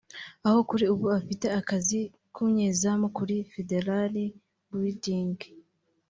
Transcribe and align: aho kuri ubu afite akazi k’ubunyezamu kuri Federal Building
aho 0.47 0.59
kuri 0.69 0.85
ubu 0.93 1.05
afite 1.19 1.47
akazi 1.59 1.99
k’ubunyezamu 2.33 3.05
kuri 3.17 3.35
Federal 3.53 4.13
Building 4.69 5.35